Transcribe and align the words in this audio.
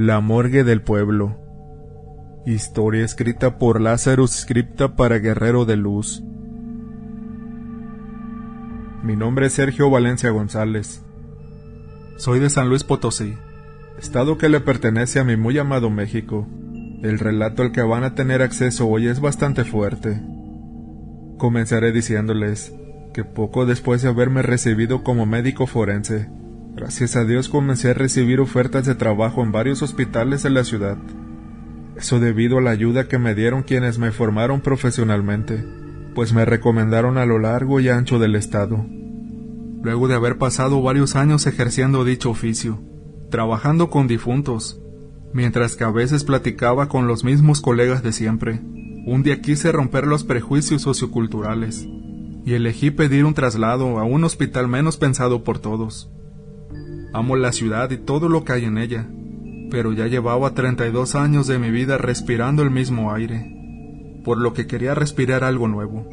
La 0.00 0.20
morgue 0.20 0.62
del 0.62 0.80
pueblo. 0.80 1.36
Historia 2.46 3.04
escrita 3.04 3.58
por 3.58 3.80
Lázaro 3.80 4.28
Scripta 4.28 4.94
para 4.94 5.18
Guerrero 5.18 5.64
de 5.64 5.76
Luz. 5.76 6.22
Mi 9.02 9.16
nombre 9.16 9.46
es 9.46 9.54
Sergio 9.54 9.90
Valencia 9.90 10.30
González. 10.30 11.02
Soy 12.16 12.38
de 12.38 12.48
San 12.48 12.68
Luis 12.68 12.84
Potosí, 12.84 13.34
estado 13.98 14.38
que 14.38 14.48
le 14.48 14.60
pertenece 14.60 15.18
a 15.18 15.24
mi 15.24 15.36
muy 15.36 15.58
amado 15.58 15.90
México. 15.90 16.46
El 17.02 17.18
relato 17.18 17.64
al 17.64 17.72
que 17.72 17.82
van 17.82 18.04
a 18.04 18.14
tener 18.14 18.40
acceso 18.40 18.86
hoy 18.86 19.08
es 19.08 19.18
bastante 19.18 19.64
fuerte. 19.64 20.22
Comenzaré 21.38 21.90
diciéndoles 21.90 22.72
que 23.12 23.24
poco 23.24 23.66
después 23.66 24.02
de 24.02 24.10
haberme 24.10 24.42
recibido 24.42 25.02
como 25.02 25.26
médico 25.26 25.66
forense, 25.66 26.30
Gracias 26.78 27.16
a 27.16 27.24
Dios 27.24 27.48
comencé 27.48 27.90
a 27.90 27.94
recibir 27.94 28.38
ofertas 28.38 28.86
de 28.86 28.94
trabajo 28.94 29.42
en 29.42 29.50
varios 29.50 29.82
hospitales 29.82 30.44
de 30.44 30.50
la 30.50 30.62
ciudad. 30.62 30.96
Eso 31.96 32.20
debido 32.20 32.58
a 32.58 32.60
la 32.60 32.70
ayuda 32.70 33.08
que 33.08 33.18
me 33.18 33.34
dieron 33.34 33.64
quienes 33.64 33.98
me 33.98 34.12
formaron 34.12 34.60
profesionalmente, 34.60 35.64
pues 36.14 36.32
me 36.32 36.44
recomendaron 36.44 37.18
a 37.18 37.26
lo 37.26 37.40
largo 37.40 37.80
y 37.80 37.88
ancho 37.88 38.20
del 38.20 38.36
estado. 38.36 38.86
Luego 39.82 40.06
de 40.06 40.14
haber 40.14 40.38
pasado 40.38 40.80
varios 40.80 41.16
años 41.16 41.48
ejerciendo 41.48 42.04
dicho 42.04 42.30
oficio, 42.30 42.80
trabajando 43.28 43.90
con 43.90 44.06
difuntos, 44.06 44.80
mientras 45.34 45.74
que 45.74 45.82
a 45.82 45.90
veces 45.90 46.22
platicaba 46.22 46.88
con 46.88 47.08
los 47.08 47.24
mismos 47.24 47.60
colegas 47.60 48.04
de 48.04 48.12
siempre, 48.12 48.60
un 49.04 49.24
día 49.24 49.40
quise 49.40 49.72
romper 49.72 50.06
los 50.06 50.22
prejuicios 50.22 50.82
socioculturales 50.82 51.88
y 52.44 52.54
elegí 52.54 52.92
pedir 52.92 53.24
un 53.24 53.34
traslado 53.34 53.98
a 53.98 54.04
un 54.04 54.22
hospital 54.22 54.68
menos 54.68 54.96
pensado 54.96 55.42
por 55.42 55.58
todos. 55.58 56.12
Amo 57.12 57.36
la 57.36 57.52
ciudad 57.52 57.90
y 57.90 57.96
todo 57.96 58.28
lo 58.28 58.44
que 58.44 58.52
hay 58.52 58.64
en 58.66 58.76
ella, 58.76 59.06
pero 59.70 59.92
ya 59.92 60.06
llevaba 60.06 60.52
32 60.52 61.14
años 61.14 61.46
de 61.46 61.58
mi 61.58 61.70
vida 61.70 61.96
respirando 61.96 62.62
el 62.62 62.70
mismo 62.70 63.12
aire, 63.12 64.20
por 64.24 64.38
lo 64.38 64.52
que 64.52 64.66
quería 64.66 64.94
respirar 64.94 65.42
algo 65.42 65.68
nuevo, 65.68 66.06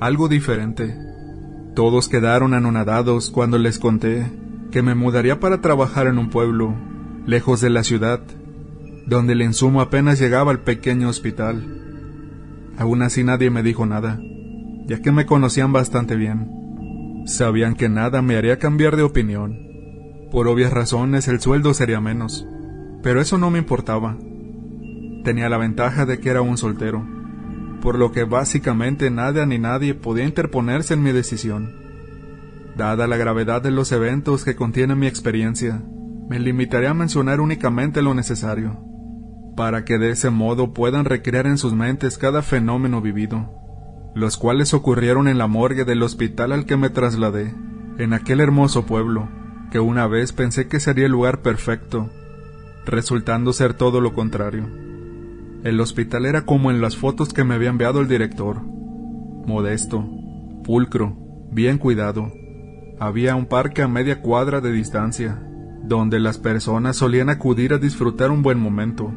algo 0.00 0.28
diferente. 0.28 0.96
Todos 1.74 2.08
quedaron 2.08 2.54
anonadados 2.54 3.30
cuando 3.30 3.58
les 3.58 3.78
conté 3.78 4.26
que 4.70 4.82
me 4.82 4.94
mudaría 4.94 5.38
para 5.38 5.60
trabajar 5.60 6.06
en 6.06 6.18
un 6.18 6.30
pueblo, 6.30 6.74
lejos 7.26 7.60
de 7.60 7.70
la 7.70 7.84
ciudad, 7.84 8.20
donde 9.06 9.34
el 9.34 9.42
insumo 9.42 9.82
apenas 9.82 10.18
llegaba 10.18 10.50
al 10.50 10.60
pequeño 10.60 11.10
hospital. 11.10 11.62
Aún 12.78 13.02
así 13.02 13.22
nadie 13.22 13.50
me 13.50 13.62
dijo 13.62 13.84
nada, 13.84 14.18
ya 14.86 15.02
que 15.02 15.12
me 15.12 15.26
conocían 15.26 15.72
bastante 15.72 16.16
bien. 16.16 17.24
Sabían 17.26 17.74
que 17.74 17.90
nada 17.90 18.22
me 18.22 18.36
haría 18.36 18.58
cambiar 18.58 18.96
de 18.96 19.02
opinión 19.02 19.67
por 20.30 20.48
obvias 20.48 20.72
razones 20.72 21.28
el 21.28 21.40
sueldo 21.40 21.74
sería 21.74 22.00
menos, 22.00 22.46
pero 23.02 23.20
eso 23.20 23.38
no 23.38 23.50
me 23.50 23.58
importaba. 23.58 24.16
Tenía 25.24 25.48
la 25.48 25.58
ventaja 25.58 26.06
de 26.06 26.20
que 26.20 26.30
era 26.30 26.42
un 26.42 26.58
soltero, 26.58 27.04
por 27.80 27.98
lo 27.98 28.12
que 28.12 28.24
básicamente 28.24 29.10
nada 29.10 29.46
ni 29.46 29.58
nadie 29.58 29.94
podía 29.94 30.24
interponerse 30.24 30.94
en 30.94 31.02
mi 31.02 31.12
decisión. 31.12 31.72
Dada 32.76 33.06
la 33.06 33.16
gravedad 33.16 33.62
de 33.62 33.70
los 33.70 33.90
eventos 33.92 34.44
que 34.44 34.56
contiene 34.56 34.94
mi 34.94 35.06
experiencia, 35.06 35.82
me 36.28 36.38
limitaré 36.38 36.86
a 36.86 36.94
mencionar 36.94 37.40
únicamente 37.40 38.02
lo 38.02 38.14
necesario, 38.14 38.78
para 39.56 39.84
que 39.84 39.98
de 39.98 40.10
ese 40.10 40.30
modo 40.30 40.74
puedan 40.74 41.04
recrear 41.04 41.46
en 41.46 41.58
sus 41.58 41.72
mentes 41.72 42.18
cada 42.18 42.42
fenómeno 42.42 43.00
vivido, 43.00 43.50
los 44.14 44.36
cuales 44.36 44.74
ocurrieron 44.74 45.26
en 45.26 45.38
la 45.38 45.46
morgue 45.46 45.84
del 45.84 46.02
hospital 46.02 46.52
al 46.52 46.66
que 46.66 46.76
me 46.76 46.90
trasladé, 46.90 47.54
en 47.98 48.12
aquel 48.12 48.40
hermoso 48.40 48.86
pueblo, 48.86 49.28
que 49.70 49.80
una 49.80 50.06
vez 50.06 50.32
pensé 50.32 50.68
que 50.68 50.80
sería 50.80 51.06
el 51.06 51.12
lugar 51.12 51.42
perfecto, 51.42 52.10
resultando 52.86 53.52
ser 53.52 53.74
todo 53.74 54.00
lo 54.00 54.14
contrario. 54.14 54.66
El 55.64 55.80
hospital 55.80 56.24
era 56.24 56.46
como 56.46 56.70
en 56.70 56.80
las 56.80 56.96
fotos 56.96 57.32
que 57.32 57.44
me 57.44 57.54
había 57.54 57.68
enviado 57.68 58.00
el 58.00 58.08
director. 58.08 58.62
Modesto, 58.62 60.08
pulcro, 60.64 61.16
bien 61.50 61.78
cuidado. 61.78 62.32
Había 63.00 63.34
un 63.34 63.46
parque 63.46 63.82
a 63.82 63.88
media 63.88 64.22
cuadra 64.22 64.60
de 64.60 64.72
distancia, 64.72 65.42
donde 65.82 66.20
las 66.20 66.38
personas 66.38 66.96
solían 66.96 67.28
acudir 67.28 67.72
a 67.72 67.78
disfrutar 67.78 68.30
un 68.30 68.42
buen 68.42 68.58
momento. 68.58 69.12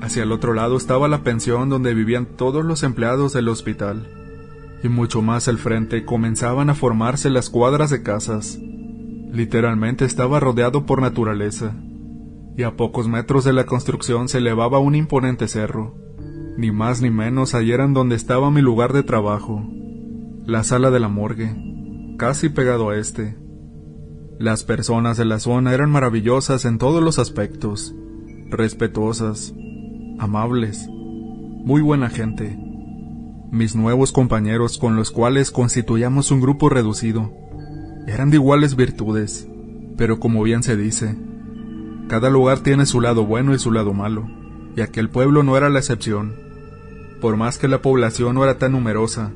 Hacia 0.00 0.22
el 0.22 0.32
otro 0.32 0.54
lado 0.54 0.76
estaba 0.76 1.08
la 1.08 1.22
pensión 1.22 1.68
donde 1.68 1.94
vivían 1.94 2.26
todos 2.26 2.64
los 2.64 2.82
empleados 2.82 3.32
del 3.32 3.48
hospital. 3.48 4.06
Y 4.82 4.88
mucho 4.88 5.22
más 5.22 5.48
al 5.48 5.58
frente 5.58 6.04
comenzaban 6.04 6.70
a 6.70 6.74
formarse 6.74 7.30
las 7.30 7.50
cuadras 7.50 7.90
de 7.90 8.02
casas, 8.02 8.58
Literalmente 9.36 10.06
estaba 10.06 10.40
rodeado 10.40 10.86
por 10.86 11.02
naturaleza, 11.02 11.74
y 12.56 12.62
a 12.62 12.74
pocos 12.74 13.06
metros 13.06 13.44
de 13.44 13.52
la 13.52 13.66
construcción 13.66 14.30
se 14.30 14.38
elevaba 14.38 14.78
un 14.78 14.94
imponente 14.94 15.46
cerro. 15.46 15.94
Ni 16.56 16.70
más 16.70 17.02
ni 17.02 17.10
menos 17.10 17.54
allí 17.54 17.72
eran 17.72 17.92
donde 17.92 18.16
estaba 18.16 18.50
mi 18.50 18.62
lugar 18.62 18.94
de 18.94 19.02
trabajo, 19.02 19.62
la 20.46 20.64
sala 20.64 20.90
de 20.90 21.00
la 21.00 21.08
morgue, 21.08 21.54
casi 22.16 22.48
pegado 22.48 22.88
a 22.88 22.96
este. 22.96 23.36
Las 24.38 24.64
personas 24.64 25.18
de 25.18 25.26
la 25.26 25.38
zona 25.38 25.74
eran 25.74 25.90
maravillosas 25.90 26.64
en 26.64 26.78
todos 26.78 27.02
los 27.02 27.18
aspectos, 27.18 27.94
respetuosas, 28.48 29.54
amables, 30.18 30.88
muy 30.88 31.82
buena 31.82 32.08
gente. 32.08 32.58
Mis 33.52 33.76
nuevos 33.76 34.12
compañeros 34.12 34.78
con 34.78 34.96
los 34.96 35.10
cuales 35.10 35.50
constituíamos 35.50 36.30
un 36.30 36.40
grupo 36.40 36.70
reducido, 36.70 37.34
eran 38.06 38.30
de 38.30 38.36
iguales 38.36 38.76
virtudes, 38.76 39.48
pero 39.96 40.20
como 40.20 40.42
bien 40.42 40.62
se 40.62 40.76
dice, 40.76 41.16
cada 42.08 42.30
lugar 42.30 42.60
tiene 42.60 42.86
su 42.86 43.00
lado 43.00 43.26
bueno 43.26 43.52
y 43.52 43.58
su 43.58 43.72
lado 43.72 43.92
malo, 43.92 44.28
y 44.76 44.80
aquel 44.80 45.10
pueblo 45.10 45.42
no 45.42 45.56
era 45.56 45.68
la 45.68 45.80
excepción. 45.80 46.34
Por 47.20 47.36
más 47.36 47.58
que 47.58 47.66
la 47.66 47.82
población 47.82 48.36
no 48.36 48.44
era 48.44 48.58
tan 48.58 48.72
numerosa, 48.72 49.32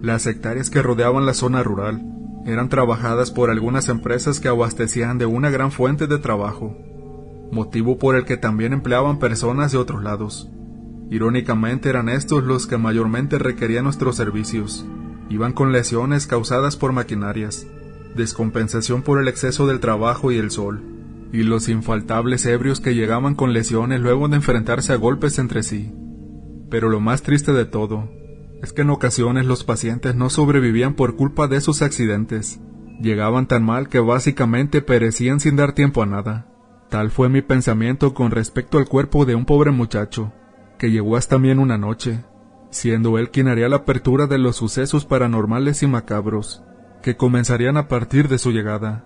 las 0.00 0.26
hectáreas 0.26 0.70
que 0.70 0.80
rodeaban 0.80 1.26
la 1.26 1.34
zona 1.34 1.62
rural 1.62 2.02
eran 2.46 2.70
trabajadas 2.70 3.30
por 3.30 3.50
algunas 3.50 3.90
empresas 3.90 4.40
que 4.40 4.48
abastecían 4.48 5.18
de 5.18 5.26
una 5.26 5.50
gran 5.50 5.70
fuente 5.70 6.06
de 6.06 6.18
trabajo, 6.18 6.78
motivo 7.52 7.98
por 7.98 8.16
el 8.16 8.24
que 8.24 8.38
también 8.38 8.72
empleaban 8.72 9.18
personas 9.18 9.72
de 9.72 9.78
otros 9.78 10.02
lados. 10.02 10.48
Irónicamente 11.10 11.90
eran 11.90 12.08
estos 12.08 12.44
los 12.44 12.66
que 12.66 12.78
mayormente 12.78 13.38
requerían 13.38 13.84
nuestros 13.84 14.16
servicios. 14.16 14.86
Iban 15.28 15.52
con 15.52 15.72
lesiones 15.72 16.26
causadas 16.26 16.76
por 16.76 16.92
maquinarias, 16.92 17.66
descompensación 18.14 19.02
por 19.02 19.20
el 19.20 19.28
exceso 19.28 19.66
del 19.66 19.80
trabajo 19.80 20.32
y 20.32 20.38
el 20.38 20.50
sol, 20.50 20.82
y 21.32 21.42
los 21.42 21.68
infaltables 21.68 22.44
ebrios 22.46 22.80
que 22.80 22.94
llegaban 22.94 23.34
con 23.34 23.52
lesiones 23.52 24.00
luego 24.00 24.28
de 24.28 24.36
enfrentarse 24.36 24.92
a 24.92 24.96
golpes 24.96 25.38
entre 25.38 25.62
sí. 25.62 25.92
Pero 26.70 26.88
lo 26.88 27.00
más 27.00 27.22
triste 27.22 27.52
de 27.52 27.64
todo 27.64 28.10
es 28.62 28.72
que 28.72 28.82
en 28.82 28.90
ocasiones 28.90 29.46
los 29.46 29.64
pacientes 29.64 30.14
no 30.14 30.28
sobrevivían 30.28 30.94
por 30.94 31.16
culpa 31.16 31.48
de 31.48 31.56
esos 31.56 31.82
accidentes. 31.82 32.60
Llegaban 33.00 33.46
tan 33.46 33.64
mal 33.64 33.88
que 33.88 34.00
básicamente 34.00 34.82
perecían 34.82 35.40
sin 35.40 35.56
dar 35.56 35.72
tiempo 35.72 36.02
a 36.02 36.06
nada. 36.06 36.46
Tal 36.90 37.10
fue 37.10 37.28
mi 37.28 37.40
pensamiento 37.40 38.12
con 38.12 38.30
respecto 38.30 38.78
al 38.78 38.86
cuerpo 38.86 39.24
de 39.24 39.34
un 39.34 39.46
pobre 39.46 39.70
muchacho, 39.70 40.32
que 40.78 40.90
llegó 40.90 41.16
hasta 41.16 41.38
mí 41.38 41.50
en 41.50 41.60
una 41.60 41.78
noche, 41.78 42.24
siendo 42.70 43.16
él 43.16 43.30
quien 43.30 43.48
haría 43.48 43.68
la 43.68 43.76
apertura 43.76 44.26
de 44.26 44.38
los 44.38 44.56
sucesos 44.56 45.06
paranormales 45.06 45.82
y 45.82 45.86
macabros 45.86 46.62
que 47.02 47.16
comenzarían 47.16 47.76
a 47.76 47.88
partir 47.88 48.28
de 48.28 48.38
su 48.38 48.52
llegada. 48.52 49.04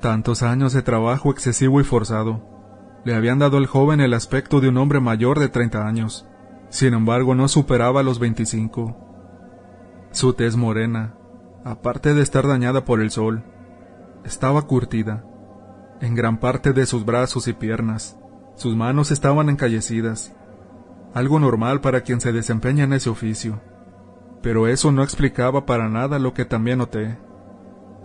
Tantos 0.00 0.42
años 0.42 0.72
de 0.72 0.82
trabajo 0.82 1.30
excesivo 1.30 1.80
y 1.80 1.84
forzado 1.84 2.42
le 3.04 3.14
habían 3.14 3.38
dado 3.38 3.56
al 3.56 3.66
joven 3.66 4.00
el 4.00 4.14
aspecto 4.14 4.60
de 4.60 4.68
un 4.68 4.76
hombre 4.78 5.00
mayor 5.00 5.38
de 5.38 5.48
30 5.48 5.86
años. 5.86 6.26
Sin 6.68 6.92
embargo, 6.92 7.34
no 7.34 7.48
superaba 7.48 8.02
los 8.02 8.18
25. 8.18 8.96
Su 10.10 10.32
tez 10.32 10.56
morena, 10.56 11.14
aparte 11.64 12.14
de 12.14 12.22
estar 12.22 12.46
dañada 12.46 12.84
por 12.84 13.00
el 13.00 13.10
sol, 13.10 13.44
estaba 14.24 14.62
curtida. 14.62 15.24
En 16.00 16.14
gran 16.14 16.38
parte 16.38 16.72
de 16.72 16.84
sus 16.84 17.06
brazos 17.06 17.48
y 17.48 17.52
piernas, 17.52 18.18
sus 18.56 18.74
manos 18.74 19.10
estaban 19.10 19.48
encallecidas, 19.48 20.34
algo 21.14 21.38
normal 21.38 21.80
para 21.80 22.02
quien 22.02 22.20
se 22.20 22.32
desempeña 22.32 22.84
en 22.84 22.92
ese 22.92 23.08
oficio 23.08 23.60
pero 24.46 24.68
eso 24.68 24.92
no 24.92 25.02
explicaba 25.02 25.66
para 25.66 25.88
nada 25.88 26.20
lo 26.20 26.32
que 26.32 26.44
también 26.44 26.78
noté. 26.78 27.18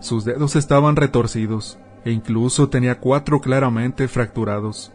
Sus 0.00 0.24
dedos 0.24 0.56
estaban 0.56 0.96
retorcidos, 0.96 1.78
e 2.04 2.10
incluso 2.10 2.68
tenía 2.68 2.98
cuatro 2.98 3.40
claramente 3.40 4.08
fracturados. 4.08 4.92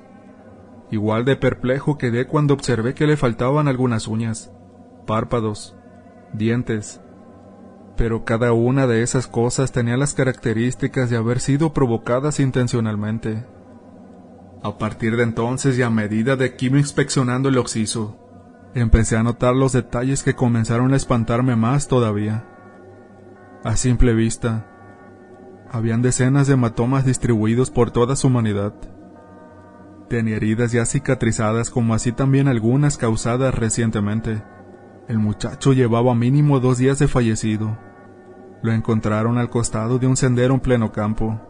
Igual 0.91 1.23
de 1.23 1.37
perplejo 1.37 1.97
quedé 1.97 2.27
cuando 2.27 2.53
observé 2.53 2.93
que 2.93 3.07
le 3.07 3.15
faltaban 3.15 3.69
algunas 3.69 4.09
uñas, 4.09 4.51
párpados, 5.05 5.73
dientes, 6.33 6.99
pero 7.95 8.25
cada 8.25 8.51
una 8.51 8.85
de 8.85 9.01
esas 9.01 9.27
cosas 9.27 9.71
tenía 9.71 9.95
las 9.95 10.15
características 10.15 11.09
de 11.09 11.15
haber 11.15 11.39
sido 11.39 11.71
provocadas 11.71 12.41
intencionalmente. 12.41 13.45
A 14.63 14.77
partir 14.77 15.15
de 15.15 15.23
entonces 15.23 15.77
y 15.77 15.81
a 15.81 15.89
medida 15.89 16.35
de 16.35 16.57
que 16.57 16.65
iba 16.65 16.77
inspeccionando 16.77 17.47
el 17.47 17.57
occiso, 17.57 18.26
empecé 18.79 19.17
a 19.17 19.23
notar 19.23 19.55
los 19.55 19.73
detalles 19.73 20.23
que 20.23 20.35
comenzaron 20.35 20.93
a 20.93 20.97
espantarme 20.97 21.55
más 21.55 21.87
todavía. 21.87 22.45
A 23.63 23.75
simple 23.75 24.13
vista, 24.13 24.67
habían 25.69 26.01
decenas 26.01 26.47
de 26.47 26.53
hematomas 26.53 27.05
distribuidos 27.05 27.71
por 27.71 27.91
toda 27.91 28.15
su 28.15 28.27
humanidad. 28.27 28.73
Tenía 30.09 30.37
heridas 30.37 30.71
ya 30.71 30.85
cicatrizadas 30.85 31.69
como 31.69 31.93
así 31.93 32.11
también 32.11 32.47
algunas 32.47 32.97
causadas 32.97 33.53
recientemente. 33.53 34.43
El 35.07 35.19
muchacho 35.19 35.73
llevaba 35.73 36.15
mínimo 36.15 36.59
dos 36.59 36.77
días 36.77 36.99
de 36.99 37.07
fallecido. 37.07 37.77
Lo 38.61 38.71
encontraron 38.71 39.37
al 39.37 39.49
costado 39.49 39.99
de 39.99 40.07
un 40.07 40.15
sendero 40.15 40.53
en 40.53 40.59
pleno 40.59 40.91
campo. 40.91 41.41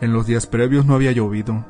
En 0.00 0.12
los 0.12 0.26
días 0.26 0.46
previos 0.46 0.86
no 0.86 0.94
había 0.94 1.12
llovido. 1.12 1.66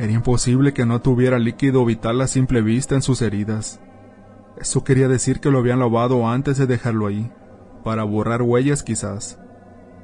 Era 0.00 0.12
imposible 0.12 0.72
que 0.72 0.86
no 0.86 1.02
tuviera 1.02 1.38
líquido 1.38 1.84
vital 1.84 2.22
a 2.22 2.26
simple 2.26 2.62
vista 2.62 2.94
en 2.94 3.02
sus 3.02 3.20
heridas. 3.20 3.82
Eso 4.58 4.82
quería 4.82 5.08
decir 5.08 5.40
que 5.40 5.50
lo 5.50 5.58
habían 5.58 5.78
lavado 5.78 6.26
antes 6.26 6.56
de 6.56 6.66
dejarlo 6.66 7.06
ahí, 7.06 7.30
para 7.84 8.02
borrar 8.04 8.40
huellas 8.40 8.82
quizás. 8.82 9.38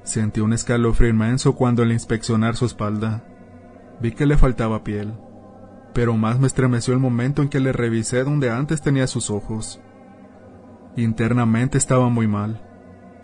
Sentí 0.03 0.43
un 0.43 0.53
escalofrío 0.53 1.09
inmenso 1.09 1.55
cuando 1.55 1.83
al 1.83 1.93
inspeccionar 1.93 2.57
su 2.57 2.67
espalda, 2.67 3.25
vi 3.99 4.13
que 4.13 4.27
le 4.27 4.37
faltaba 4.37 4.85
piel, 4.85 5.15
pero 5.95 6.15
más 6.15 6.39
me 6.39 6.47
estremeció 6.47 6.93
el 6.93 7.01
momento 7.01 7.41
en 7.41 7.49
que 7.49 7.59
le 7.59 7.73
revisé 7.73 8.23
donde 8.23 8.51
antes 8.51 8.83
tenía 8.83 9.07
sus 9.07 9.31
ojos. 9.31 9.81
Internamente 10.95 11.79
estaba 11.79 12.11
muy 12.11 12.29
mal. 12.29 12.61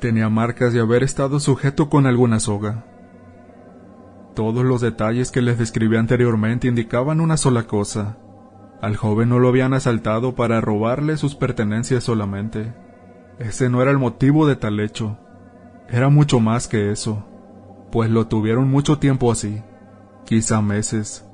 Tenía 0.01 0.31
marcas 0.31 0.73
de 0.73 0.81
haber 0.81 1.03
estado 1.03 1.39
sujeto 1.39 1.91
con 1.91 2.07
alguna 2.07 2.41
soga. 2.41 2.87
Todos 4.35 4.65
los 4.65 4.81
detalles 4.81 5.31
que 5.31 5.43
les 5.43 5.59
describí 5.59 5.97
anteriormente 5.97 6.67
indicaban 6.67 7.21
una 7.21 7.37
sola 7.37 7.65
cosa. 7.65 8.17
Al 8.81 8.97
joven 8.97 9.29
no 9.29 9.39
lo 9.39 9.49
habían 9.49 9.75
asaltado 9.75 10.35
para 10.35 10.61
robarle 10.61 11.17
sus 11.19 11.35
pertenencias 11.35 12.05
solamente. 12.05 12.73
Ese 13.39 13.69
no 13.69 13.83
era 13.83 13.91
el 13.91 13.99
motivo 13.99 14.47
de 14.47 14.57
tal 14.57 14.81
hecho. 14.81 15.19
Era 15.89 16.09
mucho 16.09 16.41
más 16.41 16.67
que 16.67 16.91
eso, 16.91 17.27
pues 17.91 18.11
lo 18.11 18.27
tuvieron 18.27 18.71
mucho 18.71 18.99
tiempo 18.99 19.31
así, 19.31 19.63
quizá 20.25 20.63
meses. 20.63 21.27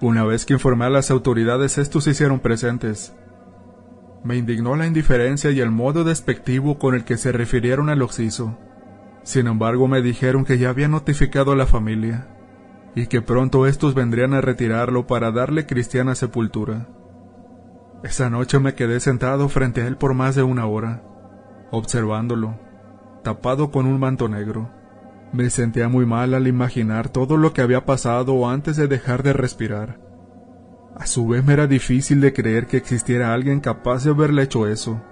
Una 0.00 0.24
vez 0.24 0.46
que 0.46 0.54
informé 0.54 0.86
a 0.86 0.90
las 0.90 1.10
autoridades, 1.10 1.76
estos 1.76 2.04
se 2.04 2.10
hicieron 2.10 2.40
presentes. 2.40 3.14
Me 4.24 4.36
indignó 4.36 4.76
la 4.76 4.86
indiferencia 4.86 5.50
y 5.50 5.60
el 5.60 5.70
modo 5.70 6.04
despectivo 6.04 6.78
con 6.78 6.94
el 6.94 7.04
que 7.04 7.18
se 7.18 7.32
refirieron 7.32 7.90
al 7.90 8.00
occiso. 8.00 8.56
Sin 9.22 9.46
embargo, 9.46 9.88
me 9.88 10.02
dijeron 10.02 10.44
que 10.44 10.58
ya 10.58 10.70
había 10.70 10.88
notificado 10.88 11.52
a 11.52 11.56
la 11.56 11.66
familia 11.66 12.28
y 12.94 13.06
que 13.06 13.22
pronto 13.22 13.66
estos 13.66 13.94
vendrían 13.94 14.34
a 14.34 14.40
retirarlo 14.40 15.06
para 15.06 15.30
darle 15.30 15.66
cristiana 15.66 16.14
sepultura. 16.14 16.88
Esa 18.02 18.30
noche 18.30 18.58
me 18.58 18.74
quedé 18.74 19.00
sentado 19.00 19.48
frente 19.48 19.82
a 19.82 19.86
él 19.86 19.96
por 19.96 20.14
más 20.14 20.34
de 20.34 20.42
una 20.42 20.66
hora, 20.66 21.02
observándolo, 21.70 22.58
tapado 23.22 23.70
con 23.70 23.86
un 23.86 24.00
manto 24.00 24.28
negro. 24.28 24.70
Me 25.32 25.50
sentía 25.50 25.88
muy 25.88 26.06
mal 26.06 26.32
al 26.32 26.46
imaginar 26.46 27.08
todo 27.08 27.36
lo 27.36 27.52
que 27.52 27.60
había 27.60 27.84
pasado 27.84 28.48
antes 28.48 28.76
de 28.76 28.88
dejar 28.88 29.22
de 29.22 29.32
respirar. 29.32 30.00
A 30.96 31.06
su 31.06 31.28
vez 31.28 31.44
me 31.44 31.52
era 31.52 31.66
difícil 31.66 32.20
de 32.20 32.32
creer 32.32 32.66
que 32.66 32.76
existiera 32.76 33.34
alguien 33.34 33.60
capaz 33.60 34.04
de 34.04 34.10
haberle 34.10 34.42
hecho 34.42 34.66
eso. 34.66 35.02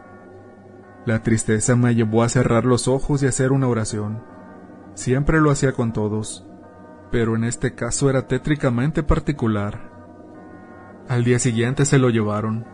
La 1.06 1.22
tristeza 1.22 1.76
me 1.76 1.94
llevó 1.94 2.24
a 2.24 2.28
cerrar 2.28 2.64
los 2.64 2.88
ojos 2.88 3.22
y 3.22 3.26
hacer 3.26 3.52
una 3.52 3.68
oración. 3.68 4.24
Siempre 4.94 5.40
lo 5.40 5.52
hacía 5.52 5.72
con 5.72 5.92
todos, 5.92 6.44
pero 7.12 7.36
en 7.36 7.44
este 7.44 7.76
caso 7.76 8.10
era 8.10 8.26
tétricamente 8.26 9.04
particular. 9.04 9.92
Al 11.08 11.22
día 11.22 11.38
siguiente 11.38 11.84
se 11.84 12.00
lo 12.00 12.10
llevaron. 12.10 12.66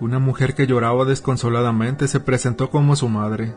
Una 0.00 0.18
mujer 0.18 0.54
que 0.54 0.66
lloraba 0.66 1.04
desconsoladamente 1.04 2.08
se 2.08 2.20
presentó 2.20 2.70
como 2.70 2.96
su 2.96 3.10
madre. 3.10 3.54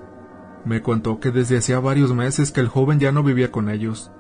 Me 0.65 0.81
contó 0.81 1.21
que 1.21 1.31
desde 1.31 1.57
hacía 1.57 1.79
varios 1.79 2.13
meses 2.13 2.51
que 2.51 2.59
el 2.59 2.67
joven 2.67 2.99
ya 2.99 3.13
no 3.13 3.23
vivía 3.23 3.49
con 3.49 3.69
ellos, 3.69 4.11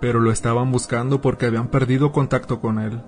pero 0.00 0.20
lo 0.20 0.30
estaban 0.30 0.70
buscando 0.70 1.20
porque 1.20 1.46
habían 1.46 1.66
perdido 1.66 2.12
contacto 2.12 2.60
con 2.60 2.78
él. 2.78 3.02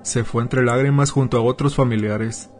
Se 0.00 0.24
fue 0.24 0.42
entre 0.42 0.64
lágrimas 0.64 1.10
junto 1.10 1.36
a 1.36 1.42
otros 1.42 1.76
familiares. 1.76 2.50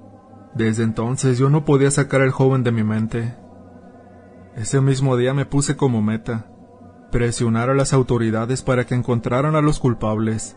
Desde 0.56 0.85
entonces 0.85 1.37
yo 1.37 1.50
no 1.50 1.67
podía 1.67 1.91
sacar 1.91 2.23
al 2.23 2.31
joven 2.31 2.64
de 2.64 2.73
mi 2.73 2.82
mente. 2.82 3.37
Ese 4.56 4.81
mismo 4.81 5.19
día 5.19 5.35
me 5.35 5.44
puse 5.44 5.76
como 5.76 6.00
meta, 6.00 6.47
presionar 7.12 7.69
a 7.69 7.75
las 7.75 7.93
autoridades 7.93 8.62
para 8.62 8.87
que 8.87 8.94
encontraran 8.94 9.55
a 9.55 9.61
los 9.61 9.79
culpables. 9.79 10.56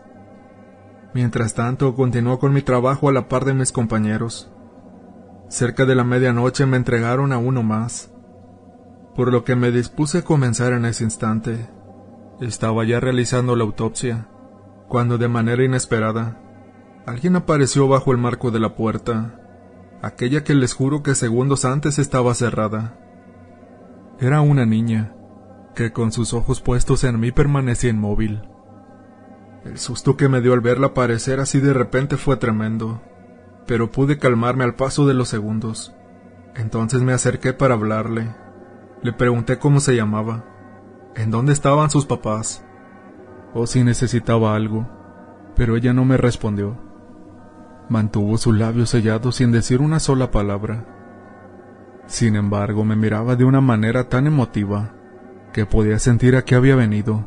Mientras 1.12 1.52
tanto, 1.52 1.94
continuó 1.94 2.38
con 2.38 2.54
mi 2.54 2.62
trabajo 2.62 3.10
a 3.10 3.12
la 3.12 3.28
par 3.28 3.44
de 3.44 3.52
mis 3.52 3.72
compañeros. 3.72 4.50
Cerca 5.50 5.84
de 5.84 5.94
la 5.94 6.04
medianoche 6.04 6.64
me 6.64 6.78
entregaron 6.78 7.34
a 7.34 7.38
uno 7.38 7.62
más, 7.62 8.10
por 9.14 9.30
lo 9.30 9.44
que 9.44 9.54
me 9.54 9.70
dispuse 9.70 10.18
a 10.18 10.24
comenzar 10.24 10.72
en 10.72 10.86
ese 10.86 11.04
instante. 11.04 11.68
Estaba 12.40 12.86
ya 12.86 13.00
realizando 13.00 13.54
la 13.54 13.64
autopsia, 13.64 14.28
cuando 14.88 15.18
de 15.18 15.28
manera 15.28 15.62
inesperada, 15.62 16.40
alguien 17.04 17.36
apareció 17.36 17.86
bajo 17.86 18.12
el 18.12 18.18
marco 18.18 18.50
de 18.50 18.60
la 18.60 18.74
puerta 18.74 19.36
aquella 20.02 20.44
que 20.44 20.54
les 20.54 20.74
juro 20.74 21.02
que 21.02 21.14
segundos 21.14 21.64
antes 21.64 21.98
estaba 21.98 22.34
cerrada. 22.34 22.98
Era 24.18 24.40
una 24.40 24.66
niña, 24.66 25.14
que 25.74 25.92
con 25.92 26.12
sus 26.12 26.34
ojos 26.34 26.60
puestos 26.60 27.04
en 27.04 27.20
mí 27.20 27.32
permanecía 27.32 27.90
inmóvil. 27.90 28.42
El 29.64 29.78
susto 29.78 30.16
que 30.16 30.28
me 30.28 30.40
dio 30.40 30.54
al 30.54 30.60
verla 30.60 30.88
aparecer 30.88 31.40
así 31.40 31.60
de 31.60 31.72
repente 31.72 32.16
fue 32.16 32.36
tremendo, 32.36 33.02
pero 33.66 33.90
pude 33.90 34.18
calmarme 34.18 34.64
al 34.64 34.74
paso 34.74 35.06
de 35.06 35.14
los 35.14 35.28
segundos. 35.28 35.94
Entonces 36.54 37.02
me 37.02 37.12
acerqué 37.12 37.52
para 37.52 37.74
hablarle. 37.74 38.34
Le 39.02 39.12
pregunté 39.12 39.58
cómo 39.58 39.80
se 39.80 39.94
llamaba, 39.94 40.44
en 41.14 41.30
dónde 41.30 41.52
estaban 41.52 41.90
sus 41.90 42.06
papás, 42.06 42.64
o 43.54 43.66
si 43.66 43.84
necesitaba 43.84 44.54
algo, 44.54 44.88
pero 45.56 45.76
ella 45.76 45.92
no 45.92 46.04
me 46.04 46.16
respondió. 46.16 46.89
Mantuvo 47.90 48.38
sus 48.38 48.56
labios 48.56 48.90
sellados 48.90 49.34
sin 49.34 49.50
decir 49.50 49.80
una 49.80 49.98
sola 49.98 50.30
palabra. 50.30 50.86
Sin 52.06 52.36
embargo, 52.36 52.84
me 52.84 52.94
miraba 52.94 53.34
de 53.34 53.44
una 53.44 53.60
manera 53.60 54.08
tan 54.08 54.28
emotiva 54.28 54.94
que 55.52 55.66
podía 55.66 55.98
sentir 55.98 56.36
a 56.36 56.42
qué 56.42 56.54
había 56.54 56.76
venido. 56.76 57.26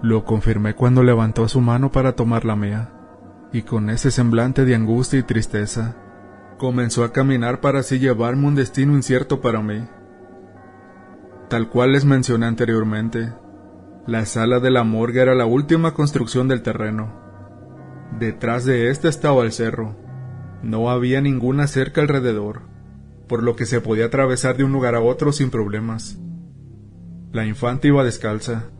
Lo 0.00 0.24
confirmé 0.24 0.74
cuando 0.74 1.02
levantó 1.02 1.46
su 1.48 1.60
mano 1.60 1.92
para 1.92 2.12
tomar 2.16 2.46
la 2.46 2.56
mía, 2.56 2.90
y 3.52 3.60
con 3.60 3.90
ese 3.90 4.10
semblante 4.10 4.64
de 4.64 4.74
angustia 4.74 5.18
y 5.18 5.22
tristeza, 5.22 5.96
comenzó 6.56 7.04
a 7.04 7.12
caminar 7.12 7.60
para 7.60 7.80
así 7.80 7.98
llevarme 7.98 8.46
un 8.46 8.54
destino 8.54 8.94
incierto 8.94 9.42
para 9.42 9.60
mí. 9.60 9.86
Tal 11.50 11.68
cual 11.68 11.92
les 11.92 12.06
mencioné 12.06 12.46
anteriormente, 12.46 13.34
la 14.06 14.24
sala 14.24 14.60
de 14.60 14.70
la 14.70 14.82
morgue 14.82 15.20
era 15.20 15.34
la 15.34 15.44
última 15.44 15.92
construcción 15.92 16.48
del 16.48 16.62
terreno 16.62 17.19
Detrás 18.18 18.64
de 18.64 18.90
ésta 18.90 19.08
estaba 19.08 19.44
el 19.44 19.52
cerro. 19.52 19.96
No 20.62 20.90
había 20.90 21.20
ninguna 21.20 21.66
cerca 21.66 22.00
alrededor, 22.00 22.62
por 23.28 23.42
lo 23.42 23.56
que 23.56 23.66
se 23.66 23.80
podía 23.80 24.06
atravesar 24.06 24.56
de 24.56 24.64
un 24.64 24.72
lugar 24.72 24.94
a 24.94 25.00
otro 25.00 25.32
sin 25.32 25.50
problemas. 25.50 26.18
La 27.32 27.46
infanta 27.46 27.86
iba 27.86 28.04
descalza. 28.04 28.70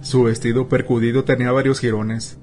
Su 0.00 0.22
vestido 0.22 0.68
percudido 0.68 1.24
tenía 1.24 1.50
varios 1.50 1.80
jirones. 1.80 2.38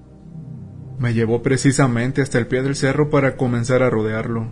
Me 1.00 1.14
llevó 1.14 1.42
precisamente 1.42 2.22
hasta 2.22 2.38
el 2.38 2.48
pie 2.48 2.62
del 2.62 2.76
cerro 2.76 3.10
para 3.10 3.38
comenzar 3.38 3.82
a 3.82 3.90
rodearlo. 3.90 4.52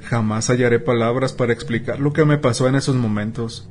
Jamás 0.00 0.48
hallaré 0.48 0.78
palabras 0.78 1.32
para 1.32 1.52
explicar 1.52 2.00
lo 2.00 2.12
que 2.12 2.24
me 2.24 2.38
pasó 2.38 2.68
en 2.68 2.76
esos 2.76 2.96
momentos. 2.96 3.70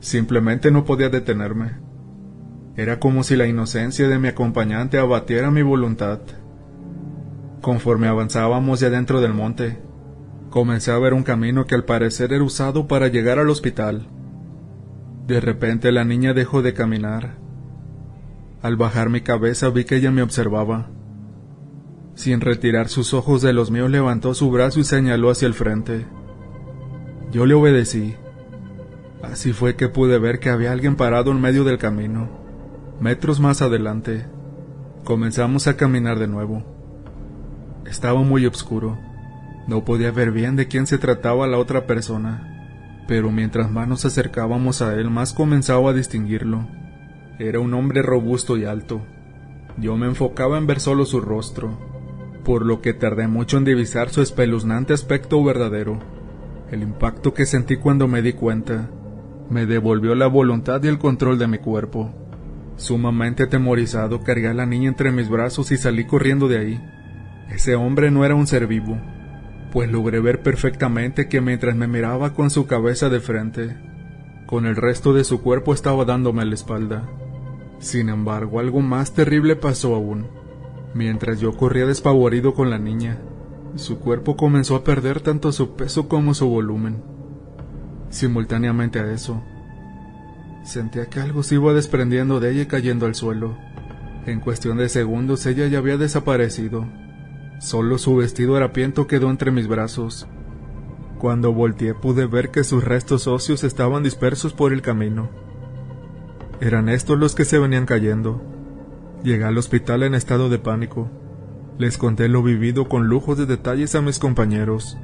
Simplemente 0.00 0.70
no 0.70 0.84
podía 0.84 1.08
detenerme. 1.08 1.72
Era 2.76 2.98
como 2.98 3.22
si 3.22 3.36
la 3.36 3.46
inocencia 3.46 4.08
de 4.08 4.18
mi 4.18 4.28
acompañante 4.28 4.98
abatiera 4.98 5.50
mi 5.50 5.62
voluntad. 5.62 6.20
Conforme 7.60 8.08
avanzábamos 8.08 8.80
ya 8.80 8.90
dentro 8.90 9.20
del 9.20 9.32
monte, 9.32 9.78
comencé 10.50 10.90
a 10.90 10.98
ver 10.98 11.14
un 11.14 11.22
camino 11.22 11.66
que 11.66 11.76
al 11.76 11.84
parecer 11.84 12.32
era 12.32 12.42
usado 12.42 12.88
para 12.88 13.08
llegar 13.08 13.38
al 13.38 13.48
hospital. 13.48 14.08
De 15.26 15.40
repente 15.40 15.92
la 15.92 16.04
niña 16.04 16.34
dejó 16.34 16.62
de 16.62 16.74
caminar. 16.74 17.36
Al 18.60 18.76
bajar 18.76 19.08
mi 19.08 19.20
cabeza 19.20 19.70
vi 19.70 19.84
que 19.84 19.96
ella 19.96 20.10
me 20.10 20.22
observaba. 20.22 20.90
Sin 22.14 22.40
retirar 22.40 22.88
sus 22.88 23.14
ojos 23.14 23.40
de 23.40 23.52
los 23.52 23.70
míos 23.70 23.90
levantó 23.90 24.34
su 24.34 24.50
brazo 24.50 24.80
y 24.80 24.84
señaló 24.84 25.30
hacia 25.30 25.46
el 25.46 25.54
frente. 25.54 26.06
Yo 27.30 27.46
le 27.46 27.54
obedecí. 27.54 28.14
Así 29.22 29.52
fue 29.52 29.76
que 29.76 29.88
pude 29.88 30.18
ver 30.18 30.40
que 30.40 30.50
había 30.50 30.72
alguien 30.72 30.96
parado 30.96 31.30
en 31.30 31.40
medio 31.40 31.64
del 31.64 31.78
camino. 31.78 32.43
Metros 33.00 33.40
más 33.40 33.60
adelante, 33.60 34.24
comenzamos 35.02 35.66
a 35.66 35.76
caminar 35.76 36.20
de 36.20 36.28
nuevo. 36.28 36.62
Estaba 37.86 38.22
muy 38.22 38.46
oscuro. 38.46 38.96
No 39.66 39.84
podía 39.84 40.12
ver 40.12 40.30
bien 40.30 40.54
de 40.54 40.68
quién 40.68 40.86
se 40.86 40.98
trataba 40.98 41.48
la 41.48 41.58
otra 41.58 41.86
persona, 41.86 43.02
pero 43.08 43.32
mientras 43.32 43.68
más 43.70 43.88
nos 43.88 44.04
acercábamos 44.04 44.80
a 44.80 44.94
él, 44.94 45.10
más 45.10 45.32
comenzaba 45.32 45.90
a 45.90 45.92
distinguirlo. 45.92 46.68
Era 47.40 47.58
un 47.58 47.74
hombre 47.74 48.00
robusto 48.00 48.56
y 48.56 48.64
alto. 48.64 49.02
Yo 49.76 49.96
me 49.96 50.06
enfocaba 50.06 50.56
en 50.56 50.68
ver 50.68 50.78
solo 50.78 51.04
su 51.04 51.20
rostro, 51.20 51.76
por 52.44 52.64
lo 52.64 52.80
que 52.80 52.94
tardé 52.94 53.26
mucho 53.26 53.58
en 53.58 53.64
divisar 53.64 54.10
su 54.10 54.22
espeluznante 54.22 54.92
aspecto 54.92 55.42
verdadero. 55.42 55.98
El 56.70 56.82
impacto 56.82 57.34
que 57.34 57.44
sentí 57.44 57.76
cuando 57.76 58.06
me 58.06 58.22
di 58.22 58.34
cuenta 58.34 58.88
me 59.50 59.66
devolvió 59.66 60.14
la 60.14 60.28
voluntad 60.28 60.82
y 60.84 60.88
el 60.88 60.98
control 60.98 61.38
de 61.38 61.48
mi 61.48 61.58
cuerpo. 61.58 62.23
Sumamente 62.76 63.44
atemorizado, 63.44 64.20
cargué 64.20 64.48
a 64.48 64.54
la 64.54 64.66
niña 64.66 64.88
entre 64.88 65.12
mis 65.12 65.28
brazos 65.28 65.70
y 65.70 65.76
salí 65.76 66.06
corriendo 66.06 66.48
de 66.48 66.58
ahí. 66.58 66.80
Ese 67.50 67.76
hombre 67.76 68.10
no 68.10 68.24
era 68.24 68.34
un 68.34 68.46
ser 68.46 68.66
vivo, 68.66 68.98
pues 69.72 69.90
logré 69.90 70.20
ver 70.20 70.42
perfectamente 70.42 71.28
que 71.28 71.40
mientras 71.40 71.76
me 71.76 71.86
miraba 71.86 72.34
con 72.34 72.50
su 72.50 72.66
cabeza 72.66 73.08
de 73.08 73.20
frente, 73.20 73.76
con 74.46 74.66
el 74.66 74.76
resto 74.76 75.12
de 75.12 75.24
su 75.24 75.42
cuerpo 75.42 75.72
estaba 75.72 76.04
dándome 76.04 76.44
la 76.44 76.54
espalda. 76.54 77.08
Sin 77.78 78.08
embargo, 78.08 78.60
algo 78.60 78.80
más 78.80 79.12
terrible 79.12 79.56
pasó 79.56 79.94
aún. 79.94 80.26
Mientras 80.94 81.40
yo 81.40 81.56
corría 81.56 81.86
despavorido 81.86 82.54
con 82.54 82.70
la 82.70 82.78
niña, 82.78 83.18
su 83.76 83.98
cuerpo 83.98 84.36
comenzó 84.36 84.76
a 84.76 84.84
perder 84.84 85.20
tanto 85.20 85.52
su 85.52 85.74
peso 85.74 86.08
como 86.08 86.34
su 86.34 86.48
volumen. 86.48 87.02
Simultáneamente 88.10 89.00
a 89.00 89.10
eso, 89.12 89.42
sentía 90.64 91.06
que 91.06 91.20
algo 91.20 91.42
se 91.42 91.56
iba 91.56 91.72
desprendiendo 91.72 92.40
de 92.40 92.50
ella 92.50 92.62
y 92.62 92.66
cayendo 92.66 93.06
al 93.06 93.14
suelo. 93.14 93.56
En 94.26 94.40
cuestión 94.40 94.78
de 94.78 94.88
segundos 94.88 95.44
ella 95.46 95.66
ya 95.66 95.78
había 95.78 95.96
desaparecido. 95.98 96.86
Solo 97.60 97.98
su 97.98 98.16
vestido 98.16 98.56
harapiento 98.56 99.06
quedó 99.06 99.30
entre 99.30 99.50
mis 99.50 99.68
brazos. 99.68 100.26
Cuando 101.18 101.52
volteé 101.52 101.94
pude 101.94 102.26
ver 102.26 102.50
que 102.50 102.64
sus 102.64 102.82
restos 102.82 103.26
óseos 103.26 103.64
estaban 103.64 104.02
dispersos 104.02 104.52
por 104.52 104.72
el 104.72 104.82
camino. 104.82 105.30
Eran 106.60 106.88
estos 106.88 107.18
los 107.18 107.34
que 107.34 107.44
se 107.44 107.58
venían 107.58 107.86
cayendo. 107.86 108.42
Llegué 109.22 109.44
al 109.44 109.58
hospital 109.58 110.02
en 110.02 110.14
estado 110.14 110.48
de 110.48 110.58
pánico. 110.58 111.10
Les 111.78 111.98
conté 111.98 112.28
lo 112.28 112.42
vivido 112.42 112.88
con 112.88 113.08
lujos 113.08 113.36
de 113.36 113.46
detalles 113.46 113.94
a 113.94 114.02
mis 114.02 114.18
compañeros. 114.18 114.96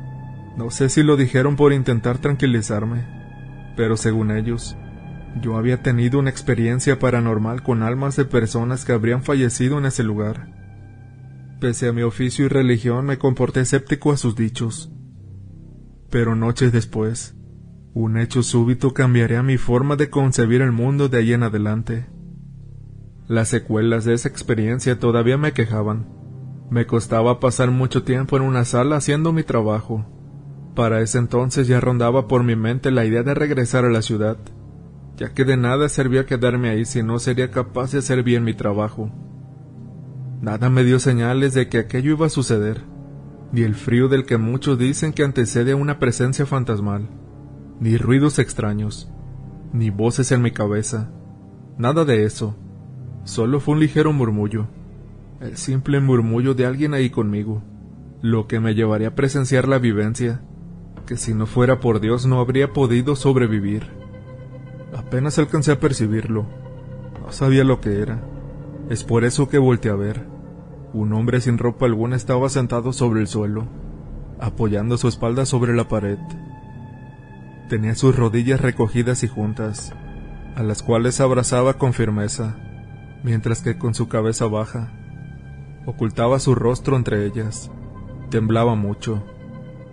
No 0.57 0.71
sé 0.71 0.89
si 0.89 1.03
lo 1.03 1.17
dijeron 1.17 1.57
por 1.57 1.73
intentar 1.73 2.19
tranquilizarme, 2.19 3.07
pero 3.77 3.97
según 3.97 4.31
ellos, 4.31 4.77
yo 5.41 5.57
había 5.57 5.83
tenido 5.83 6.19
una 6.19 6.31
experiencia 6.31 6.99
paranormal 6.99 7.63
con 7.63 7.83
almas 7.83 8.17
de 8.17 8.25
personas 8.25 8.85
que 8.85 8.93
habrían 8.93 9.23
fallecido 9.23 9.79
en 9.79 9.87
ese 9.87 10.03
lugar. 10.03 10.55
Pese 11.61 11.89
a 11.89 11.93
mi 11.93 12.03
oficio 12.03 12.47
y 12.47 12.49
religión 12.49 13.05
me 13.07 13.19
comporté 13.19 13.61
escéptico 13.61 14.13
a 14.13 14.17
sus 14.17 14.35
dichos. 14.35 14.91
Pero 16.11 16.35
noches 16.35 16.73
después, 16.73 17.37
un 17.93 18.19
hecho 18.19 18.43
súbito 18.43 18.95
cambiaría 18.95 19.43
mi 19.43 19.59
forma 19.59 19.97
de 19.97 20.11
concebir 20.11 20.63
el 20.63 20.73
mundo 20.73 21.09
de 21.09 21.19
ahí 21.19 21.33
en 21.33 21.43
adelante. 21.43 22.07
Las 23.29 23.49
secuelas 23.49 24.05
de 24.05 24.15
esa 24.15 24.29
experiencia 24.29 24.99
todavía 24.99 25.37
me 25.37 25.53
quejaban 25.53 26.21
me 26.71 26.87
costaba 26.87 27.41
pasar 27.41 27.73
mucho 27.73 28.05
tiempo 28.05 28.37
en 28.37 28.45
una 28.45 28.65
sala 28.65 28.97
haciendo 28.97 29.33
mi 29.33 29.43
trabajo. 29.43 30.07
Para 30.77 31.01
ese 31.01 31.19
entonces 31.19 31.67
ya 31.67 31.81
rondaba 31.81 32.29
por 32.29 32.45
mi 32.45 32.55
mente 32.55 32.93
la 32.93 33.05
idea 33.05 33.25
de 33.25 33.35
regresar 33.35 33.85
a 33.85 33.91
la 33.91 34.03
ciudad, 34.03 34.39
ya 35.21 35.33
que 35.33 35.45
de 35.45 35.57
nada 35.57 35.89
servía 35.89 36.27
quedarme 36.27 36.71
ahí 36.71 36.85
si 36.85 37.05
no 37.05 37.21
sería 37.21 37.53
capaz 37.53 37.93
de 37.93 37.99
hacer 37.99 38.25
bien 38.25 38.43
mi 38.43 38.55
trabajo. 38.55 39.13
Nada 40.41 40.71
me 40.71 40.83
dio 40.83 40.99
señales 40.99 41.55
de 41.55 41.69
que 41.69 41.79
aquello 41.79 42.13
iba 42.13 42.27
a 42.27 42.31
suceder, 42.31 42.83
ni 43.53 43.61
el 43.61 43.77
frío 43.77 44.09
del 44.09 44.27
que 44.27 44.39
muchos 44.39 44.79
dicen 44.79 45.13
que 45.13 45.23
antecede 45.23 45.73
a 45.73 45.77
una 45.77 45.99
presencia 46.01 46.47
fantasmal, 46.47 47.09
ni 47.79 47.97
ruidos 47.97 48.41
extraños, 48.41 49.13
ni 49.73 49.91
voces 49.91 50.33
en 50.33 50.43
mi 50.43 50.51
cabeza, 50.51 51.13
nada 51.79 52.05
de 52.05 52.25
eso, 52.25 52.57
solo 53.23 53.61
fue 53.61 53.75
un 53.75 53.81
ligero 53.81 54.13
murmullo 54.13 54.67
el 55.41 55.57
simple 55.57 56.01
murmullo 56.01 56.53
de 56.53 56.67
alguien 56.67 56.93
ahí 56.93 57.09
conmigo, 57.09 57.63
lo 58.21 58.47
que 58.47 58.61
me 58.61 58.75
llevaría 58.75 59.09
a 59.09 59.15
presenciar 59.15 59.67
la 59.69 59.79
vivencia, 59.79 60.43
que 61.07 61.17
si 61.17 61.33
no 61.33 61.47
fuera 61.47 61.81
por 61.81 62.01
Dios 62.01 62.27
no 62.27 62.41
habría 62.41 62.75
podido 62.75 63.17
sobrevivir. 63.17 64.00
Apenas 64.97 65.39
alcancé 65.39 65.73
a 65.73 65.81
percibirlo, 65.81 66.47
no 67.21 67.33
sabía 67.33 67.65
lo 67.65 67.81
que 67.81 68.01
era, 68.01 68.21
es 68.89 69.05
por 69.05 69.25
eso 69.25 69.49
que 69.49 69.59
volteé 69.59 69.91
a 69.91 69.97
ver. 69.97 70.27
Un 70.93 71.13
hombre 71.13 71.41
sin 71.41 71.59
ropa 71.59 71.87
alguna 71.87 72.17
estaba 72.17 72.49
sentado 72.49 72.93
sobre 72.93 73.21
el 73.21 73.29
suelo, 73.29 73.69
apoyando 74.41 74.99
su 74.99 75.07
espalda 75.09 75.47
sobre 75.47 75.75
la 75.75 75.89
pared. 75.89 76.19
Tenía 77.69 77.95
sus 77.95 78.17
rodillas 78.17 78.61
recogidas 78.61 79.23
y 79.23 79.29
juntas, 79.29 79.93
a 80.57 80.63
las 80.65 80.83
cuales 80.83 81.21
abrazaba 81.21 81.75
con 81.75 81.93
firmeza, 81.93 82.57
mientras 83.23 83.63
que 83.63 83.79
con 83.79 83.95
su 83.95 84.09
cabeza 84.09 84.47
baja 84.47 84.93
Ocultaba 85.87 86.39
su 86.39 86.55
rostro 86.55 86.97
entre 86.97 87.27
ellas. 87.27 87.71
Temblaba 88.31 88.75
mucho. 88.75 89.25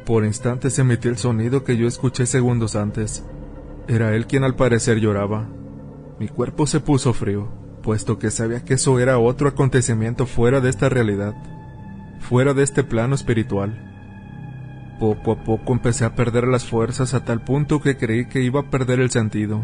Por 0.06 0.26
instantes 0.26 0.78
emitió 0.80 1.10
el 1.10 1.18
sonido 1.18 1.64
que 1.64 1.78
yo 1.78 1.88
escuché 1.88 2.26
segundos 2.26 2.76
antes. 2.76 3.26
Era 3.88 4.14
él 4.16 4.28
quien 4.28 4.44
al 4.44 4.56
parecer 4.56 5.00
lloraba. 5.00 5.48
Mi 6.20 6.28
cuerpo 6.28 6.68
se 6.68 6.80
puso 6.80 7.14
frío, 7.14 7.48
puesto 7.82 8.20
que 8.20 8.32
sabía 8.32 8.66
que 8.66 8.74
eso 8.74 9.00
era 9.00 9.18
otro 9.18 9.48
acontecimiento 9.48 10.26
fuera 10.26 10.60
de 10.60 10.70
esta 10.70 10.90
realidad, 10.90 11.36
fuera 12.20 12.54
de 12.54 12.64
este 12.64 12.84
plano 12.84 13.16
espiritual. 13.16 13.84
Poco 15.00 15.32
a 15.32 15.44
poco 15.44 15.72
empecé 15.72 16.04
a 16.04 16.16
perder 16.16 16.48
las 16.48 16.66
fuerzas 16.66 17.14
a 17.14 17.24
tal 17.24 17.44
punto 17.44 17.80
que 17.82 17.98
creí 17.98 18.28
que 18.28 18.42
iba 18.42 18.62
a 18.62 18.70
perder 18.70 19.00
el 19.00 19.12
sentido. 19.12 19.64